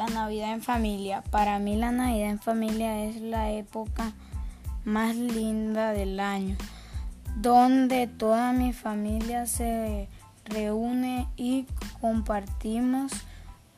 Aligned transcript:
La 0.00 0.06
Navidad 0.06 0.54
en 0.54 0.62
familia. 0.62 1.22
Para 1.30 1.58
mí 1.58 1.76
la 1.76 1.92
Navidad 1.92 2.30
en 2.30 2.38
familia 2.38 3.04
es 3.04 3.20
la 3.20 3.50
época 3.50 4.14
más 4.82 5.14
linda 5.14 5.92
del 5.92 6.20
año, 6.20 6.56
donde 7.36 8.06
toda 8.06 8.54
mi 8.54 8.72
familia 8.72 9.44
se 9.44 10.08
reúne 10.46 11.28
y 11.36 11.66
compartimos 12.00 13.12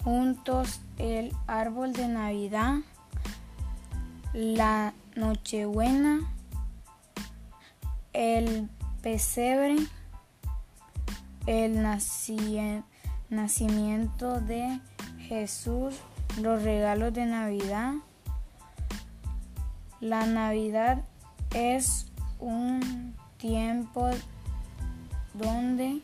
juntos 0.05 0.81
el 0.97 1.35
árbol 1.49 1.93
de 1.93 2.07
Navidad, 2.07 2.77
la 4.33 4.95
Nochebuena, 5.17 6.21
el 8.13 8.69
pesebre, 9.03 9.75
el 11.49 11.83
nacimiento 13.29 14.41
de 14.41 14.81
Jesús, 15.19 15.97
los 16.41 16.63
regalos 16.63 17.13
de 17.13 17.27
Navidad. 17.27 17.95
La 20.01 20.27
Navidad 20.27 21.03
es 21.55 22.07
un 22.39 23.15
tiempo 23.39 24.11
donde 25.35 26.01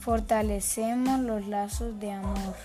fortalecemos 0.00 1.20
los 1.20 1.46
lazos 1.46 1.98
de 2.00 2.12
amor. 2.12 2.56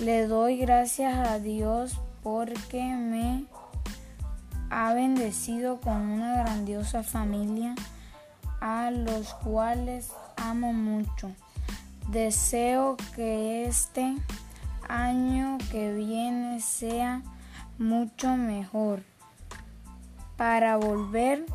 Le 0.00 0.26
doy 0.26 0.58
gracias 0.58 1.28
a 1.28 1.38
Dios 1.38 2.00
porque 2.22 2.82
me 2.82 3.44
ha 4.70 4.94
bendecido 4.94 5.80
con 5.80 6.00
una 6.00 6.42
grandiosa 6.42 7.02
familia 7.02 7.74
a 8.60 8.90
los 8.90 9.34
cuales 9.34 10.10
amo 10.36 10.72
mucho. 10.72 11.30
Deseo 12.08 12.96
que 13.14 13.66
este 13.66 14.16
año 14.88 15.41
que 15.72 15.90
viene 15.94 16.60
sea 16.60 17.22
mucho 17.78 18.36
mejor 18.36 19.02
para 20.36 20.76
volver 20.76 21.46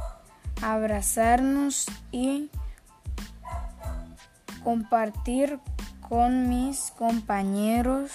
a 0.64 0.74
abrazarnos 0.74 1.86
y 2.12 2.50
compartir 4.64 5.60
con 6.10 6.50
mis 6.50 6.92
compañeros. 6.98 8.12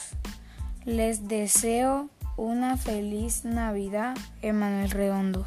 Les 0.85 1.29
deseo 1.29 2.09
una 2.37 2.77
feliz 2.77 3.45
Navidad, 3.45 4.17
Emanuel 4.43 4.91
Redondo. 4.91 5.45